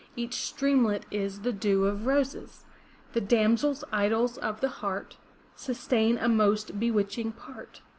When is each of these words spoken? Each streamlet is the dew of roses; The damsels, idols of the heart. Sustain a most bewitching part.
Each 0.15 0.33
streamlet 0.41 1.05
is 1.11 1.41
the 1.41 1.53
dew 1.53 1.85
of 1.85 2.07
roses; 2.07 2.65
The 3.13 3.21
damsels, 3.21 3.83
idols 3.91 4.39
of 4.39 4.59
the 4.59 4.67
heart. 4.81 5.17
Sustain 5.55 6.17
a 6.17 6.27
most 6.27 6.79
bewitching 6.79 7.33
part. 7.33 7.83